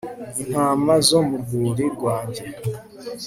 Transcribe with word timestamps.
intama 0.41 0.93
zo 1.07 1.19
mu 1.27 1.35
rwuri 1.41 1.85
rwanjye 1.95 2.43